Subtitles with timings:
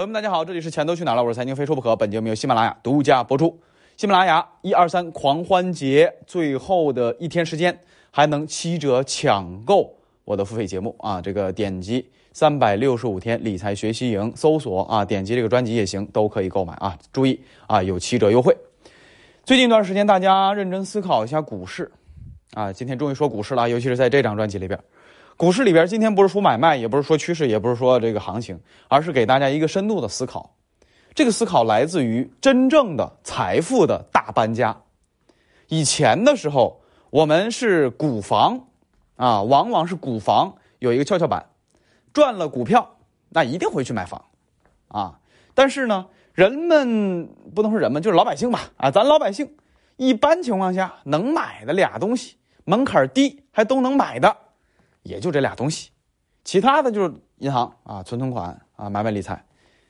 [0.00, 1.22] 朋友们，大家好，这里是钱都去哪了？
[1.22, 1.94] 我是财经非说不可。
[1.94, 3.60] 本节目由喜马拉雅独家播出。
[3.98, 7.78] 喜马拉雅一二三狂欢节最后的一天时间，
[8.10, 9.94] 还能七折抢购
[10.24, 11.20] 我的付费节目啊！
[11.20, 16.96] 这个点击三百六十五天理财学习营，搜索啊，点击这个专辑也行，都可以购买啊。
[17.12, 18.56] 注意啊，有七折优惠。
[19.44, 21.92] 最近一段时间，大家认真思考一下股市
[22.54, 22.72] 啊。
[22.72, 24.80] 今天终于说股市了，尤其是在这张专辑里边。
[25.40, 30.54] 股市里边，今天不是说买卖，也不是说趋势，也不是说这个行情，而是给大家一个深度的思考。
[31.14, 34.82] 这个思考来自于真正的财富的大搬家。
[35.68, 38.66] 以前的时候，我们是股房
[39.16, 41.46] 啊，往往是股房有一个跷跷板，
[42.12, 42.98] 赚了股票，
[43.30, 44.22] 那一定会去买房
[44.88, 45.20] 啊。
[45.54, 49.56] 但是呢，人们不能说人们，就是老百姓吧啊，咱老百姓
[49.96, 52.36] 一般情况下能买的俩东西，
[52.66, 54.36] 门槛低还都能买的。
[55.02, 55.90] 也就这俩东西，
[56.44, 59.44] 其他的就是银行啊，存存款啊，买买理财，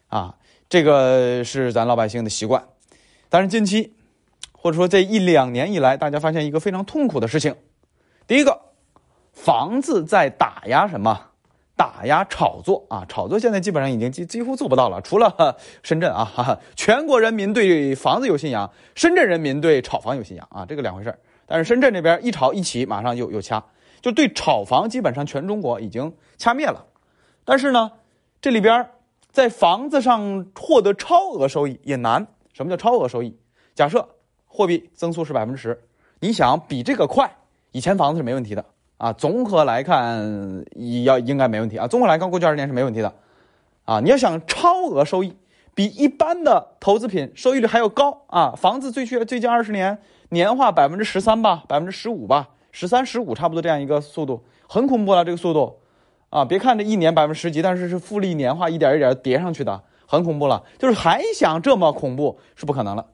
[0.09, 0.37] 啊，
[0.69, 2.65] 这个是咱老百姓的习惯。
[3.29, 3.95] 但是近期，
[4.53, 7.57] 或者说这一两年以来，大家发现一个非常痛苦的事情：
[8.27, 8.61] 第一个，
[9.33, 11.27] 房子在打压什么？
[11.77, 13.07] 打压炒作啊！
[13.09, 23.65] 炒作现在基本上已经几几乎做不到了，除了 深圳啊，全国人民对房子有信仰，深圳人民对炒房有信仰啊，这个两回事但是深圳这边一炒一起，马上又又掐。
[24.01, 26.87] 就对炒房，基本上全中国已经掐灭了。
[27.45, 27.93] 但是呢，
[28.41, 28.91] 这里边
[29.31, 32.27] 在房子上获得超额收益也难。
[32.53, 33.37] 什么叫超额收益？
[33.75, 34.09] 假设
[34.47, 35.81] 货币增速是百分之十，
[36.21, 37.31] 你想比这个快，
[37.73, 38.65] 以前房子是没问题的
[38.99, 39.13] 啊。
[39.13, 40.65] 综合来看，
[41.05, 41.87] 要应该没问题啊。
[41.87, 43.15] 综合来看，过去二十年是没问题的
[43.85, 44.01] 啊。
[44.01, 45.37] 你要想超额收益，
[45.75, 48.53] 比一般的投资品收益率还要高啊。
[48.57, 49.99] 房子最去最近二十年
[50.31, 52.51] 年化百分之十三吧，百分之十五吧。
[52.73, 55.25] 十三十五差不多这样一个速度，很恐怖了。
[55.25, 55.81] 这个速度，
[56.29, 60.65] 啊，别看这一年百分之十几，但是是复利年化一点一点叠上去的，很恐怖了。
[60.79, 63.07] 就是还想这么恐怖是不可能了，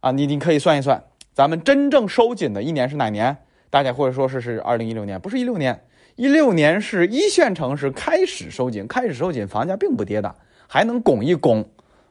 [0.00, 3.36] 啊，你你可以算一算，咱们真正收紧的一年是哪年？
[3.70, 5.84] 大家或者说是是二零一六年，不是一六年，
[6.16, 10.34] 一六年是一线城市开始收紧，开始收紧，房价并不跌的，
[10.66, 11.64] 还能拱一拱，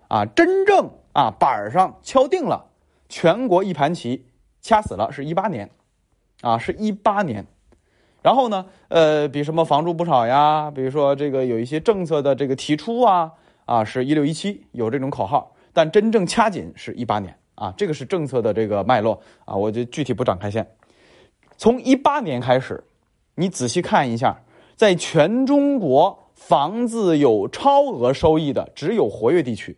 [0.07, 2.65] 啊，真正啊板上敲定了，
[3.09, 4.25] 全国一盘棋
[4.59, 5.69] 掐死了，是一八年。
[6.41, 7.45] 啊，是一八年，
[8.21, 13.31] 然后呢，呃，比什么房住不炒呀，比如说这个有一些政策的这个提出啊，
[13.65, 20.67] 啊，是一六一七有这种口号，但真正掐紧是一八年啊，这个是政策的这个脉络啊，我就具体不展开先。
[21.57, 22.83] 从一八年开始，
[23.35, 24.35] 你仔细看一下，
[24.75, 29.77] 在全中国房子有超额收益的只有活跃地区，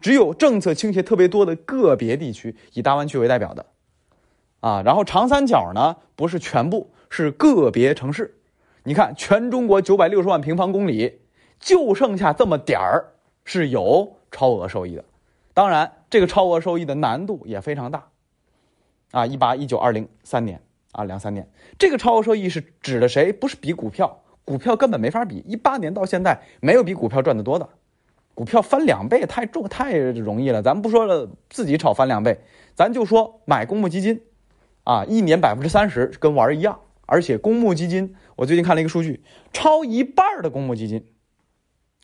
[0.00, 3.66] 只有政策倾斜特别多的个别地区，以大湾区为代表的。
[4.66, 8.36] 啊，然后长三角呢，不是全部，是个别城市。
[8.82, 11.20] 你看，全中国九百六十万平方公里，
[11.60, 13.12] 就剩下这么点儿
[13.44, 15.04] 是有超额收益的。
[15.54, 18.08] 当然，这个超额收益的难度也非常大。
[19.12, 20.60] 啊，一八、一九、二零三年
[20.90, 23.32] 啊，两三年，这个超额收益是指的谁？
[23.32, 25.44] 不是比股票，股票根本没法比。
[25.46, 27.68] 一八年到现在，没有比股票赚得多的。
[28.34, 32.40] 股票翻两倍太重太容易了，咱不说了，自己炒翻两倍，
[32.74, 34.20] 咱就说买公募基金。
[34.86, 39.20] 啊，一年百分之三十跟玩儿一样，而且公募基金，我最近看了一个数据，
[39.52, 41.04] 超一半的公募基金，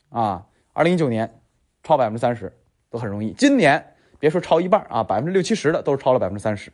[0.08, 1.40] 啊，二零一九年
[1.84, 2.58] 超百分之三十
[2.90, 6.72] 都很容易，今年别说超一半啊，百分之六七十的都是超了百分之三十，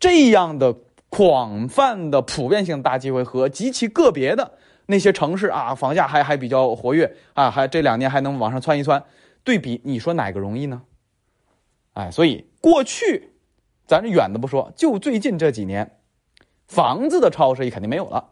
[0.00, 0.74] 这样的
[1.08, 9.04] 广泛的普遍性大机会和极其个别的那些城市啊，房价还还比较活跃啊，还这两年还能往上窜一窜，
[9.44, 10.82] 对比你说哪个容易呢？
[11.92, 13.34] 哎，所以过去。
[13.86, 15.98] 咱这远的不说，就最近这几年，
[16.66, 18.28] 房子的超市也肯定没有了，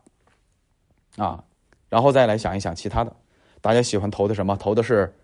[1.17, 1.45] 啊，
[1.89, 3.15] 然后再来想一想其他的，
[3.61, 4.57] 大家喜欢投的什么？
[4.57, 5.15] 投的是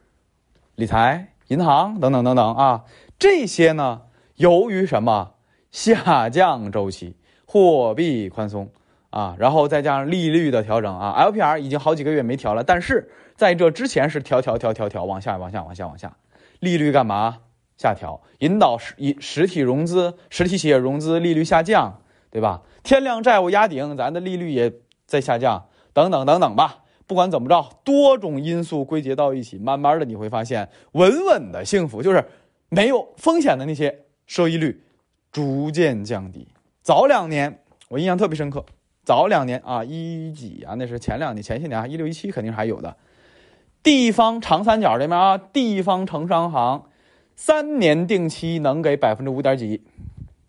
[0.77, 2.85] 理财、银行等等等等啊，
[3.19, 4.03] 这些呢，
[4.37, 5.35] 由于什么？
[5.73, 8.71] 下降周期、货币宽松
[9.11, 16.16] 啊，然后再加上利率的调整啊，LPR 已经好几个月没调了，但是在这之前是调调调调调往下往下往下往下，
[16.59, 17.39] 利率干嘛？
[17.80, 22.60] 下调，引导实以实体融资、实体企业融资利率下降，对吧？
[22.82, 24.71] 天量债务压顶，咱的利率也
[25.06, 26.84] 在下降，等等等等吧。
[27.06, 32.22] 不管怎么着，多种因素归结到一起，慢慢的你会发现，稳稳的幸福就是
[32.68, 34.84] 没有风险的那些收益率
[35.32, 36.47] 逐渐降低。
[36.82, 38.62] 早两年我印象特别深刻，
[39.04, 42.94] 早两年啊，一几啊，那是前两年、前些年啊，一六一七肯定还有的。
[43.82, 46.84] 地方长三角这边啊，地方城商行。
[47.41, 49.83] 三年定期能给百分之五点几，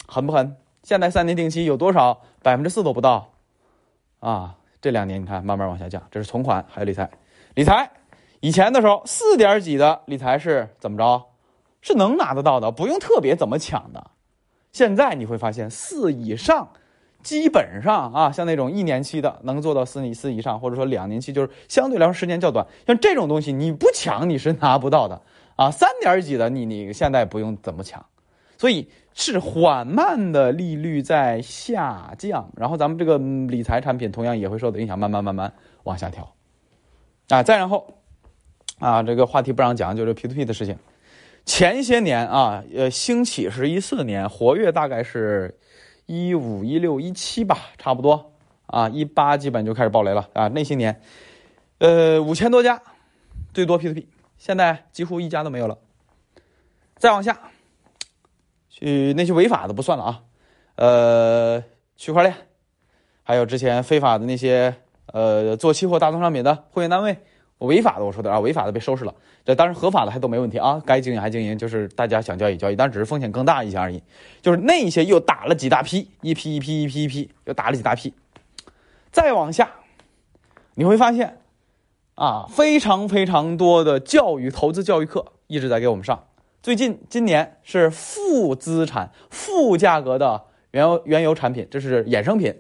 [0.06, 0.58] 狠不狠？
[0.84, 2.22] 现在三年定期有多少？
[2.44, 3.32] 百分之四都不到，
[4.20, 4.58] 啊！
[4.82, 7.10] 这两年你看慢慢往下降，这是存款还有理财，
[7.54, 7.90] 理财
[8.42, 11.28] 以前的时候，四点几的理财是怎么着？
[11.80, 14.12] 是能拿得到的，不用特别怎么抢的。
[14.74, 16.68] 现在你会发现，四以上，
[17.24, 22.68] 基本上啊，像那种一年期的能做到四四以上，或者说两年期，就是相对来说时间较短。
[22.86, 25.22] 像这种东西，你不抢你是拿不到的
[25.62, 25.72] 啊。
[25.72, 28.06] 三点几的，你你现在不用怎么抢，
[28.58, 35.54] 所以是缓慢的利率在下降，然后咱们这个理财产品同样也会受到影响，慢慢慢慢
[35.84, 36.34] 往下调。
[37.30, 37.94] 啊，再然后，
[38.80, 40.78] 啊，这个话题不让讲，就是 P to P 的事情。
[41.46, 45.58] 前些年啊，呃，兴起是一四年，活跃大概是
[46.06, 48.34] 一五一六一七吧，差不多
[48.68, 50.50] 啊，一八基本就开始爆雷了啊。
[50.50, 51.02] 那些年，
[51.80, 52.82] 呃，五千多家，
[53.54, 54.08] 最多 P to P，
[54.42, 55.78] 现在几乎一家都没有了。
[56.98, 57.38] 再往下，
[58.72, 60.24] 去那些违法的不算了啊，
[60.78, 61.64] 呃，
[61.96, 62.36] 区块链，
[63.22, 64.74] 还有之前非法的那些
[65.14, 67.20] 呃做期货大宗商品的会员单位。
[67.60, 69.14] 违法的我说的啊，违法的被收拾了。
[69.46, 74.02] 这当然合法的还都没问题啊，该经营还经营，就是大家想交易交易，但只是风险更大一些而已。
[74.42, 78.12] 就是那些又打了几大批，一批一批一批一批，又打了几大批。
[79.12, 79.70] 再往下，
[80.74, 81.41] 你会发现，
[82.16, 86.24] 啊，非常非常多的教育投资教育课一直在给我们上。
[86.62, 92.54] 最近今年是负资产、负价格的原油原油产品，这是衍生品，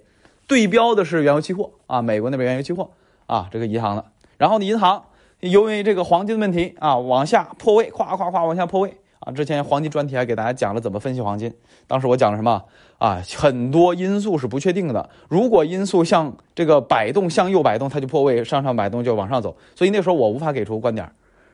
[0.47, 2.89] 对标的是原油期货啊，美国那边原油期货
[3.27, 4.03] 啊，这个银行的。
[4.37, 5.05] 然后呢，银行
[5.41, 9.31] 由于这个黄金的问题啊，往下破位，咵咵咵往下破位啊。
[9.31, 11.53] 之前黄金专题还给大家讲了怎么分析黄金，
[11.85, 12.63] 当时我讲了什么
[13.01, 13.19] 啊？
[13.35, 19.57] 很多因素是不确定的，如果因素向这个摆动向右摆动，它就破位；向上摆动就往上走。
[19.75, 21.09] 所以那时候我无法给出观点。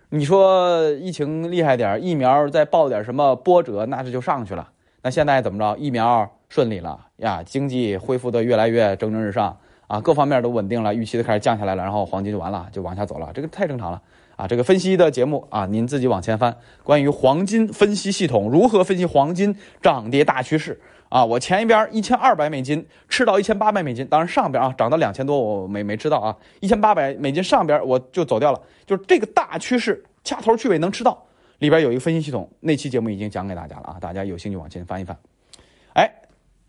[0.10, 4.68] 你说疫情厉害点，疫苗再爆点什么波折，那这就上去了。
[5.04, 5.78] 那现在怎么着？
[5.80, 9.56] 疫苗顺利了呀，经济恢复的越来越蒸蒸日上。
[9.88, 14.02] 啊，各方面都稳定了，预期都开始降下来了，然后黄金就完了，就往下走了，这个太正常了
[14.36, 14.46] 啊！
[14.46, 16.54] 这个分析的节目啊，您自己往前翻，
[16.84, 20.78] 关于黄金分析系统如何分析黄金涨跌大趋势
[21.10, 31.26] 啊，我前一边一千二百美金吃到一千八百美金，当然上边啊涨到两千多我没没吃到啊，一千八百美金上边我就走掉了，就是这个大趋势掐头去尾能吃到，
[31.60, 35.18] 里边有一个分析系统，那期节目已经讲给大家了啊，大家有兴趣往前翻一翻。
[35.94, 36.22] 哎，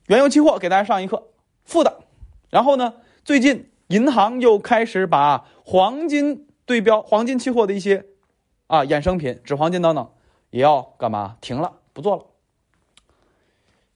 [0.06, 1.28] 原油期货给大家上一课，
[1.64, 2.00] 负的，
[2.50, 2.94] 然后呢？
[3.24, 8.06] 最近银行又开始把黄金对标黄金期货的一些
[8.68, 10.10] 啊衍生品、纸黄金等等，
[10.48, 11.36] 也要干嘛？
[11.42, 12.24] 停了，不做了。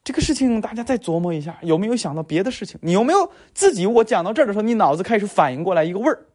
[0.05, 2.79] 这个事情大家再琢磨一下，有没有想到别的事情？
[2.83, 3.87] 你有没有自己？
[3.87, 6.27] 我讲到这儿的时候，你脑子开始反应过来一个味儿。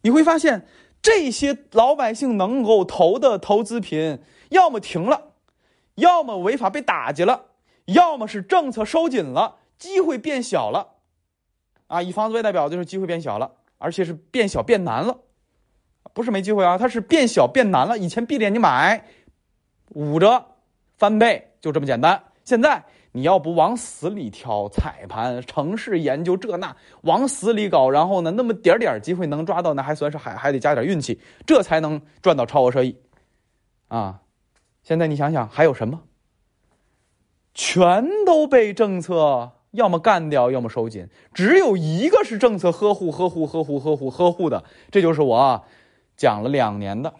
[0.00, 0.66] 你会发现，
[1.02, 4.18] 这些老百姓能够投的投资品，
[4.48, 5.32] 要么停了，
[5.96, 7.46] 要么违法被打击了，
[7.86, 10.94] 要么是政策收紧了，机会变小了。
[11.86, 15.18] 啊，以房子为代表就是机会变小了，而且是变小变难了，
[16.14, 17.98] 不是没机会啊，它是变小变难了。
[17.98, 19.04] 以前闭着眼睛买，
[19.90, 20.46] 五折
[20.96, 22.24] 翻倍就这么简单。
[22.44, 32.96] 现在你要不往死里挑彩盘，城市研究这那，往死里搞，然后呢，那么点点机会能抓到，那还算是还还得加点运气，这才能赚到超额收益。
[33.88, 34.20] 啊，
[34.82, 36.02] 现在你想想还有什么？
[37.54, 39.52] 全都被政策。
[39.74, 44.62] 要么干掉，要么收紧，只有一个是政策呵护、呵护、呵护、呵护、呵护的，
[44.92, 45.64] 这就是我
[46.16, 47.12] 讲了两年的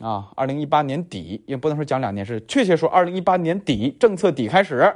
[0.00, 4.94] 啊，二零一八年底也不能说讲两年，是确切说二零一八年底政策底开始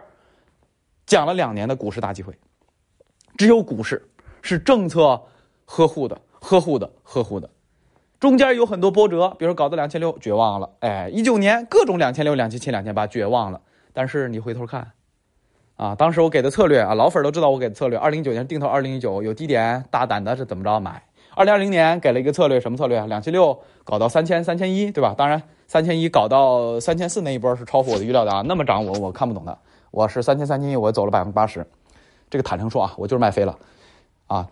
[1.07, 2.37] 讲了两年的股市大机会，
[3.37, 4.09] 只有股市
[4.43, 5.23] 是政策
[5.65, 7.51] 呵护的、呵护的、呵护的，
[8.19, 13.61] 中间有很多波折，比如搞到两千六绝望了，哎，一九年各种两千六、两千七、两千八绝望了，
[13.93, 14.93] 但是你回头看。
[15.77, 17.99] 啊，当时我给的策略啊，老粉都知道我给的策略。
[17.99, 21.06] 二零一九年定投二零一九有低点，大胆的是怎么着买？
[21.37, 23.05] 二零二零年给了一个策略，什么策略啊？
[23.05, 25.15] 两千六搞到三千三千一对吧？
[25.15, 29.59] 当然三千一搞到三千四那一波是超乎我的预料的啊，那么涨我我看不懂的。
[29.91, 31.67] 我是三千三千一，我走了百分之八十，
[32.31, 33.59] 这个坦诚说啊，我就是卖飞了
[34.29, 34.49] 啊。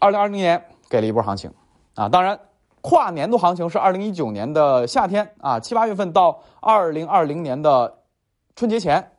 [0.00, 1.52] 二零二零年给了一波行情
[1.94, 2.40] 啊，当然
[2.80, 7.98] 跨年度行情是二零一九年的夏天啊，七八月份到二零二零年的
[8.54, 9.12] 春节前。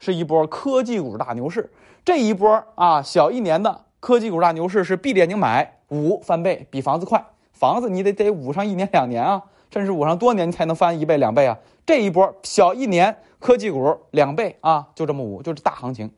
[0.00, 1.72] 是一波科技股大牛市，
[2.04, 7.24] 这一波啊，小一年的科技股大牛市是闭着眼睛买五翻倍，比房子快。
[7.52, 9.42] 房子你得得捂上一年两年啊，
[9.72, 11.58] 甚至捂上多年才能翻一倍两倍啊。
[11.84, 16.10] 这一波小一年科技股两倍啊，就这么捂，就是大行情。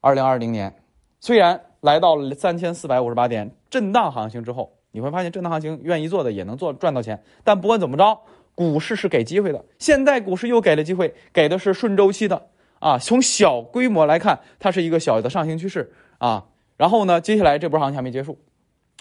[0.00, 0.82] 二零二零年
[1.20, 8.20] 虽然来到了三千四百五十八点震荡行情之后，你会发现震荡行情愿意做的也能做赚到钱，但不管怎么着。
[8.52, 12.98] 股市是给机会的，现在股市又给了机会，给的是顺周期的啊。
[12.98, 16.44] 从小规模来看，它是一个小的上行趋势啊。
[16.80, 18.38] 然后呢，接下来这波行情还没结束，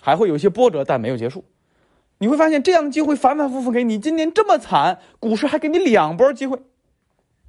[0.02, 1.46] 还会有一些波折，但没有结束
[2.18, 3.98] 你会发现这样的机会反反复复给你。
[3.98, 6.60] 今年这么惨，股市还给你两波机会，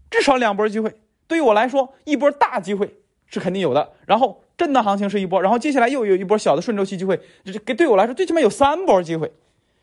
[0.09, 1.01] 至少两波机会。
[1.27, 7.21] 对于我来说，一波大机会是肯定有的，然后震荡行情是一波，然后接下来又有一波小的顺周期机会。
[7.45, 9.33] 这给对我来说，最起码有三波机会。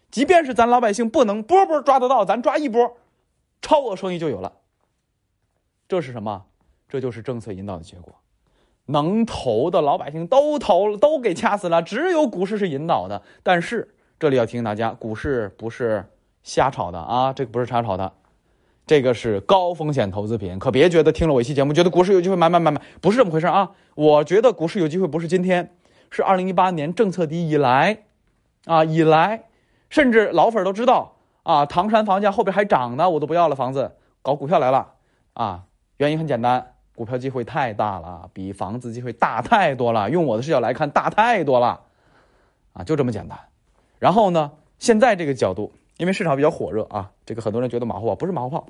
[0.10, 2.96] 即便是咱老百姓不能波波抓得到，咱抓一波，
[3.62, 4.54] 超额收益就有了。
[5.90, 6.46] 这是什么？
[6.88, 8.16] 这就是政策引导的结果。
[8.88, 13.22] 能投的老百姓都投了，都给掐死了，只有股市是引导的。
[13.44, 16.06] 但是这里要提醒大家，股市不是
[16.44, 18.14] 瞎炒的啊，这个不是瞎炒的，
[18.86, 23.72] 这个是高风险投资品，可别觉得听了我一期节目，觉得股市有机会买买买买，不是这么回事啊。
[23.96, 25.76] 我觉得股市有机会不是今天，
[26.10, 28.06] 是二零一八年政策低以来，
[28.66, 29.44] 啊以来，
[29.90, 34.94] 甚至老粉都知道啊，唐山房价后边还涨呢，我都不要了房子，搞股票来了
[35.34, 35.66] 啊。
[35.98, 36.77] 原因很简单。
[36.98, 40.10] 股票机会太大了，比房子机会大太多了。
[40.10, 41.82] 用我的视角来看，大太多了，
[42.74, 43.38] 啊，就这么简单。
[44.00, 48.66] 然后呢，现在这个角度，因为市场比较火热啊，这个很多人觉得马后炮，不是马后炮。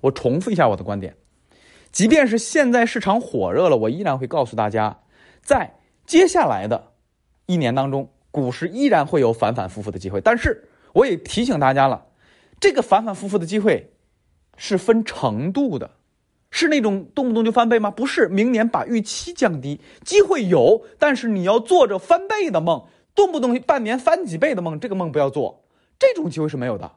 [0.00, 1.14] 我重复一下我的观点，
[1.92, 4.98] 即便是现在市场火热了，我依然会告诉大家，
[5.40, 5.74] 在
[6.04, 6.94] 接下来的
[7.46, 10.20] 一年当中，股市依然会有反反复复的机会。
[10.20, 12.06] 但是我也提醒大家了，
[12.58, 13.92] 这个反反复复的机会
[14.56, 15.92] 是分程度的。
[16.58, 17.90] 是那种动不动就翻倍吗？
[17.90, 25.64] 不是，明年把预期降低，机会有，但是你要做着翻倍的梦，动不动半年翻几倍的梦，这个梦不要做，
[25.98, 26.90] 这种机会是没有的。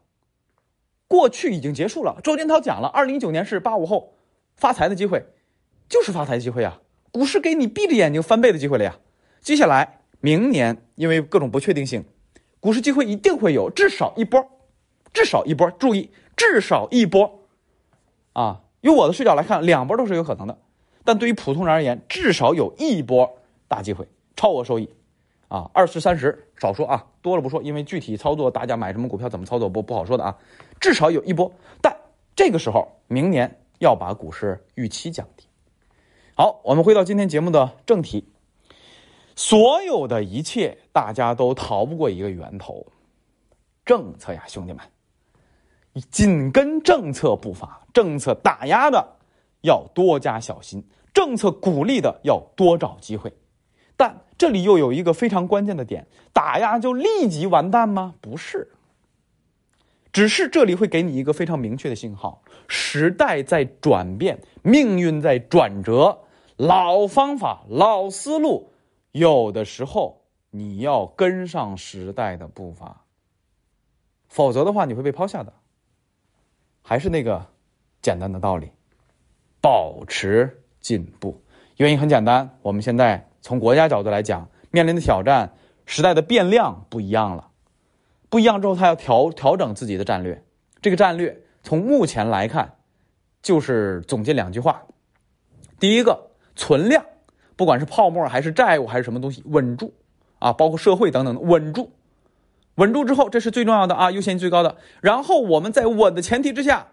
[1.10, 2.22] 过去已经结束了。
[2.24, 4.14] 周金涛讲了，二零一九年是八五后
[4.56, 5.26] 发财的机会，
[5.90, 6.80] 就是发财机会啊！
[7.12, 8.98] 股市给你闭着眼睛翻倍的机会了呀。
[9.42, 12.06] 接下来明年，因为各种不确定性，
[12.62, 14.42] 股市机会一定会有，至少一波，
[15.12, 15.70] 至少一波。
[15.72, 17.42] 注意，至少一波，
[18.32, 18.62] 啊。
[18.82, 20.58] 用我的视角来看，两波都是有可能的，
[21.04, 24.90] 但对于普通人而言，至少有一波大机会，超额收益，
[25.50, 30.38] 啊，二十三十少说啊，多了不说，因为具体操作大家买什么股票怎么操作不不好说的啊，
[30.80, 31.96] 至少有一波，但
[32.36, 35.46] 这个时候明年要把股市预期降低。
[36.36, 38.26] 好，我们回到今天节目的正题，
[39.36, 42.88] 所有的一切大家都逃不过一个源头，
[43.86, 44.82] 政策呀，兄弟们。
[46.12, 49.16] 紧跟政策步伐，政策打压的
[49.62, 53.34] 要多加小心，政策鼓励的要多找机会。
[53.98, 58.16] 但这里又有一个非常关键的点：打压就立即完蛋吗？
[58.22, 58.72] 不是，
[60.14, 66.18] 只是这里会给你一个非常明确的信号：时代在转变，命运在转折，
[66.56, 68.72] 老方法、老思路，
[69.12, 73.04] 有的时候你要跟上时代的步伐，
[74.30, 75.52] 否则的话你会被抛下的。
[76.82, 77.46] 还是那个
[78.02, 78.72] 简单的道理，
[79.62, 81.42] 保持进步。
[81.78, 85.54] 原因很简单，我们现在从国家角度来讲，面临的挑战、
[85.86, 87.50] 时代的变量不一样了，
[88.30, 90.44] 不一样之后，他要调调整自己的战略。
[90.82, 92.76] 这个战略从目前来看，
[93.42, 94.84] 就是总结两句话：
[95.80, 97.06] 第一个，存量，
[97.56, 99.94] 不管是泡沫还是债务还是什么东西，稳住
[100.40, 101.92] 啊，包括社会等等的稳住。
[102.80, 104.78] 稳住之后，这是最重要的啊，优先最高的。
[105.02, 106.88] 然后我们在稳的前提之下，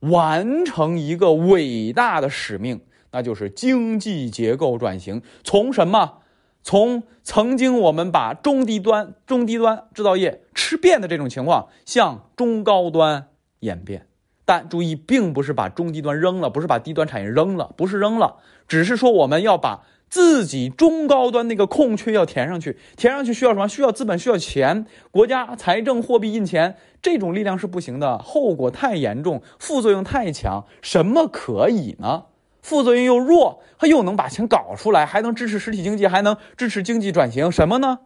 [0.00, 2.80] 完成一个伟大的使命，
[3.12, 5.22] 那就是经济结构转型。
[5.44, 6.18] 从什么？
[6.64, 13.28] 从曾经我们把中低端、中低端制造业吃遍的这种情况，向中高端
[13.60, 14.08] 演变。
[14.44, 19.84] 但注意，并不是把中低端扔了，不是把低端产业扔了，不是扔了，只是说我们要把。
[20.14, 23.66] 自己中高端那个空缺要填上去，填上去需要什么？
[23.68, 24.86] 需要资本，需要钱。
[25.10, 30.66] 国家财政货币印钱这种力量是不行的，后果太严重，副作用太强。
[30.80, 32.26] 什么可以呢？
[32.62, 37.50] 副作用又弱，它又能把钱搞出来，还能支持实体经济，还能支持经济转型。
[37.50, 37.98] 什么呢？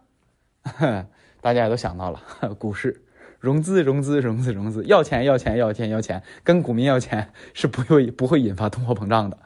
[1.41, 2.19] 大家也都想到了，
[2.57, 3.03] 股市
[3.39, 9.37] 融资，融资，融资，融资，要钱，要钱，要钱，要钱，跟股民要钱是不会不会引发通货膨胀的。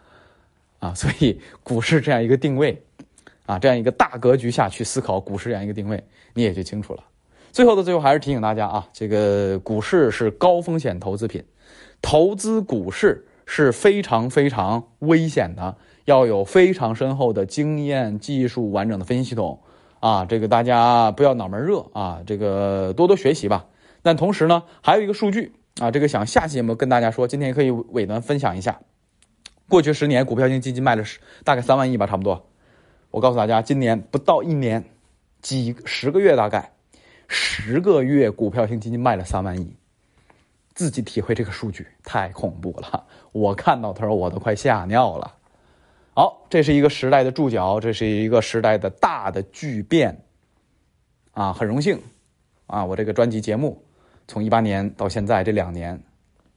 [0.83, 2.83] 啊，所以股市这样一个定位，
[3.45, 7.01] 啊，这样一个大格局下去思考股市这样一个定位，你也就清楚了。
[7.53, 11.41] 最后的最后，还是提醒大家啊，这个股市是高风险投资品，
[12.01, 19.61] 投资股市是非常非常危险的，要有非常深厚的经验、技术、完整的分析系统
[20.01, 20.25] 啊。
[20.25, 23.67] 这个大家不要脑门热啊，这个多多学习吧。
[24.01, 28.81] 但同时呢，还有一个数据啊，这个想下期节目跟大家说，今天可以尾端分享一下。
[29.69, 32.47] 过去十年，股票型基金卖了十大概三万亿吧，差不多。
[33.11, 34.83] 我告诉大家，今年不到一年，
[35.41, 36.71] 几十个月大概，
[37.27, 39.75] 十个月股票型基金卖了三万亿，
[40.73, 43.05] 自己体会这个数据太恐怖了。
[43.31, 45.35] 我看到他说我都快吓尿了。
[46.15, 50.23] 好，这是一个时代的注脚，这是一个时代的大的巨变。
[51.31, 51.99] 啊，很荣幸，
[52.67, 53.83] 啊，我这个专辑节目
[54.27, 55.99] 从一八年到现在这两年，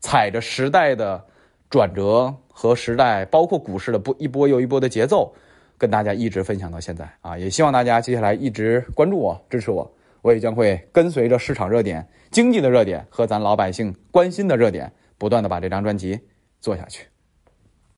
[0.00, 1.24] 踩着时代的
[1.68, 5.34] 转折和时代，包括股市的不一波又一波的节奏，
[5.76, 9.90] 跟大家一直分享到现在啊，也希望大家接下来一直关注我，支持我，
[10.22, 16.18] 我也将会跟随着市场热点、经济的热点和咱老百姓关心的热点，不断的把这张专辑
[16.60, 17.06] 做下去。